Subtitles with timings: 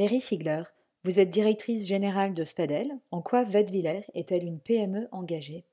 [0.00, 0.62] Valérie Sigler,
[1.04, 2.90] vous êtes directrice générale de Spadel.
[3.10, 5.66] En quoi Vadeviller est-elle une PME engagée?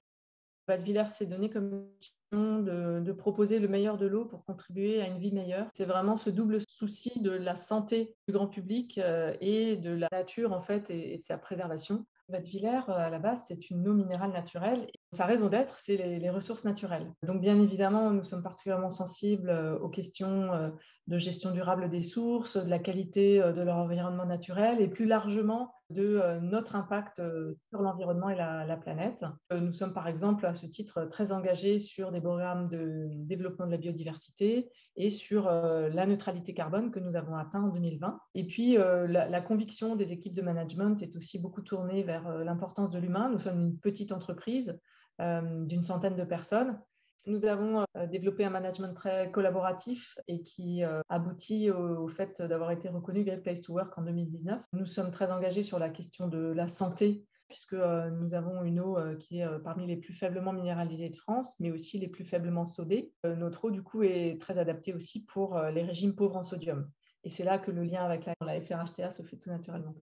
[0.68, 1.89] Vadeviller s'est donné comme
[2.32, 5.68] de, proposer le meilleur de l'eau pour contribuer à une vie meilleure.
[5.73, 10.07] C'est vraiment ce double souci de la santé du grand public euh, et de la
[10.12, 12.05] nature en fait et de sa préservation.
[12.30, 14.88] Vadeviller, euh, à la base, c'est une eau minérale naturelle.
[15.13, 17.09] Sa raison d'être, c'est les, ressources naturelles.
[17.23, 20.73] Donc, bien évidemment, nous sommes particulièrement sensibles euh, aux questions
[21.07, 25.72] de gestion durable des sources, de la qualité de leur environnement naturel et plus largement
[25.90, 27.22] de notre impact
[27.70, 29.23] sur l'environnement et la, planète.
[29.52, 33.72] Nous sommes, par exemple, à ce titre, très engagés sur des programmes de développement de
[33.72, 38.20] la biodiversité et sur la neutralité carbone que nous avons atteint en 2020.
[38.36, 42.44] Et puis, la, la conviction des équipes de management est aussi beaucoup tournée vers euh,
[42.44, 43.30] l'importance de l'humain.
[43.30, 44.80] Nous sommes une petite entreprise
[45.22, 46.80] euh, d'une centaine de personnes.
[47.27, 52.88] Nous avons euh, développé un management très collaboratif et qui aboutit au, fait d'avoir été
[52.88, 54.66] reconnu Great Place to Work en 2019.
[54.72, 58.98] Nous sommes très engagés sur la question de la santé puisque nous avons une eau
[59.20, 63.14] qui est parmi les plus faiblement minéralisées de France, mais aussi les plus faiblement sodées.
[63.23, 66.89] notre eau, du coup, est très adaptée aussi pour les régimes pauvres en sodium.
[67.23, 69.95] Et c'est là que le lien avec la, la FRHTA se fait tout naturellement.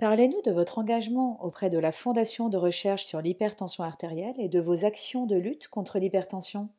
[0.00, 4.58] Parlez-nous de votre engagement auprès de la Fondation de recherche sur l'hypertension artérielle et de
[4.58, 6.70] vos actions de lutte contre l'hypertension.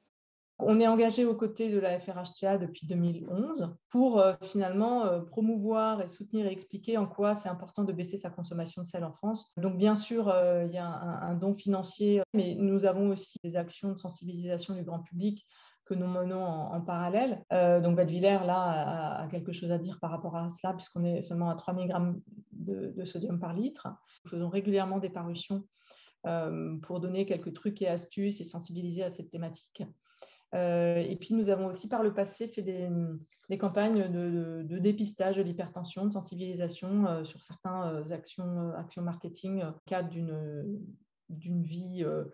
[0.57, 6.01] On est engagé aux côtés de la FRHTA depuis 2011 pour euh, finalement euh, promouvoir
[6.01, 9.11] et soutenir et expliquer en quoi c'est important de baisser sa consommation de sel en
[9.11, 9.51] France.
[9.57, 13.55] Donc bien sûr, euh, il y a un, don financier, mais nous avons aussi des
[13.55, 15.45] actions de sensibilisation du grand public
[15.85, 17.43] que nous menons en, parallèle.
[17.49, 21.49] donc Vadeviller, là, a, quelque chose à dire par rapport à cela, puisqu'on est seulement
[21.49, 22.15] à 3 mg
[22.51, 23.87] de, sodium par litre.
[24.25, 25.63] Nous faisons régulièrement des parutions
[26.27, 29.83] euh, pour donner quelques trucs et astuces et sensibiliser à cette thématique.
[30.53, 35.41] Euh, et puis, nous avons aussi par le passé fait des, campagnes de, dépistage de
[35.41, 42.25] l'hypertension, de sensibilisation euh, sur certaines actions, actions marketing cadre d'une vie euh,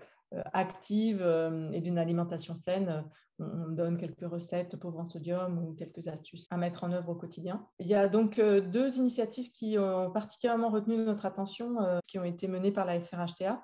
[0.54, 3.04] active euh, et d'une alimentation saine.
[3.40, 7.16] On donne quelques recettes pauvres en sodium ou quelques astuces à mettre en œuvre au
[7.16, 7.68] quotidien.
[7.80, 11.78] Il y a donc euh, deux initiatives qui ont particulièrement retenu notre attention,
[12.08, 13.62] qui ont été menées par la FRHTA.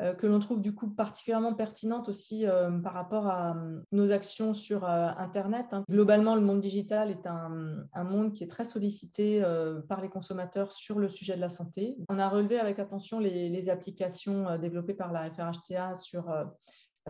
[0.00, 4.10] Euh, que l'on trouve du coup particulièrement pertinente aussi euh, par rapport à euh, nos
[4.10, 5.66] actions sur Internet.
[5.72, 5.84] Hein.
[5.88, 9.42] Globalement, le monde digital est un, monde qui est très sollicité
[9.88, 11.96] par les consommateurs sur le sujet de la santé.
[12.08, 16.30] On a relevé avec attention les, applications développées par la FRHTA sur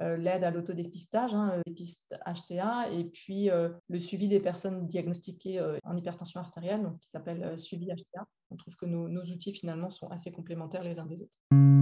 [0.00, 1.60] l'aide à l'autodépistage, hein,
[2.26, 3.48] HTA, et puis
[3.88, 8.26] le suivi des personnes diagnostiquées en hypertension artérielle, qui s'appelle Suivi HTA.
[8.50, 11.73] On trouve que nos outils finalement sont assez complémentaires les uns des autres.